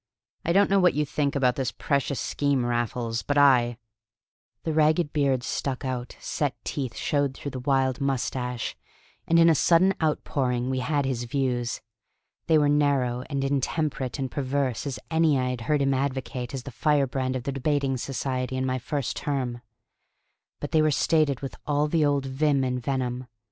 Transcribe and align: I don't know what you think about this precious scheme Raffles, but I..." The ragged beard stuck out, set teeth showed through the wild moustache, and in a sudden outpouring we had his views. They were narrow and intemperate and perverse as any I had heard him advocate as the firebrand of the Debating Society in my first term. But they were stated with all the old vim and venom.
I 0.43 0.51
don't 0.51 0.71
know 0.71 0.79
what 0.79 0.95
you 0.95 1.05
think 1.05 1.35
about 1.35 1.57
this 1.57 1.71
precious 1.71 2.19
scheme 2.19 2.65
Raffles, 2.65 3.21
but 3.21 3.37
I..." 3.37 3.77
The 4.63 4.73
ragged 4.73 5.13
beard 5.13 5.43
stuck 5.43 5.85
out, 5.85 6.15
set 6.19 6.55
teeth 6.63 6.95
showed 6.95 7.35
through 7.35 7.51
the 7.51 7.59
wild 7.59 8.01
moustache, 8.01 8.75
and 9.27 9.37
in 9.37 9.47
a 9.47 9.53
sudden 9.53 9.93
outpouring 10.01 10.71
we 10.71 10.79
had 10.79 11.05
his 11.05 11.25
views. 11.25 11.81
They 12.47 12.57
were 12.57 12.67
narrow 12.67 13.21
and 13.29 13.43
intemperate 13.43 14.17
and 14.17 14.31
perverse 14.31 14.87
as 14.87 14.97
any 15.11 15.37
I 15.37 15.49
had 15.51 15.61
heard 15.61 15.83
him 15.83 15.93
advocate 15.93 16.55
as 16.55 16.63
the 16.63 16.71
firebrand 16.71 17.35
of 17.35 17.43
the 17.43 17.51
Debating 17.51 17.95
Society 17.95 18.57
in 18.57 18.65
my 18.65 18.79
first 18.79 19.15
term. 19.15 19.61
But 20.59 20.71
they 20.71 20.81
were 20.81 20.89
stated 20.89 21.41
with 21.41 21.55
all 21.67 21.87
the 21.87 22.03
old 22.03 22.25
vim 22.25 22.63
and 22.63 22.81
venom. 22.81 23.27